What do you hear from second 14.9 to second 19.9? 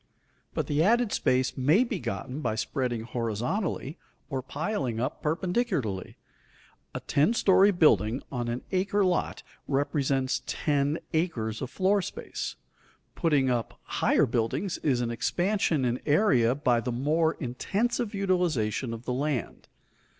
an expansion in area by the more intensive utilization of the land.